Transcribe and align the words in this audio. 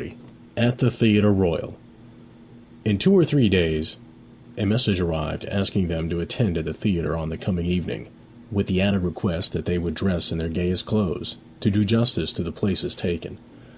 XXX. 0.00 0.14
AT 0.56 0.78
THE 0.78 0.90
THEATRE 0.90 1.30
ROYAL 1.30 1.76
In 2.86 2.96
two 2.96 3.12
or 3.12 3.22
three 3.26 3.50
days 3.50 3.98
a 4.56 4.64
message 4.64 4.98
arrived 4.98 5.44
asking 5.44 5.88
them 5.88 6.08
to 6.08 6.20
attend 6.20 6.56
at 6.56 6.64
the 6.64 6.72
theatre 6.72 7.14
on 7.14 7.28
the 7.28 7.36
coming 7.36 7.66
evening, 7.66 8.06
with 8.50 8.66
the 8.68 8.80
added 8.80 9.02
request 9.02 9.52
that 9.52 9.66
they 9.66 9.76
would 9.76 9.92
dress 9.92 10.32
in 10.32 10.38
their 10.38 10.48
gayest 10.48 10.86
clothes, 10.86 11.36
to 11.60 11.70
do 11.70 11.84
justice 11.84 12.32
to 12.32 12.42
the 12.42 12.50
places 12.50 12.96
taken. 12.96 13.36